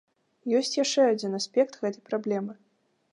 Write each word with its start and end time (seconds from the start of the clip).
Ёсць 0.59 0.77
яшчэ 0.83 1.05
адзін 1.11 1.37
аспект 1.39 1.79
гэтай 1.83 2.05
праблемы. 2.11 2.53